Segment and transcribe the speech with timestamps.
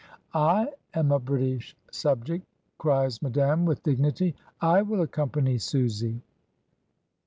[0.33, 2.43] "I am a British subject,"
[2.79, 6.23] cries Madame with dignity, "I will accompany Susy."